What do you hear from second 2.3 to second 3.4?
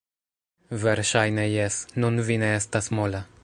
vi ne estas mola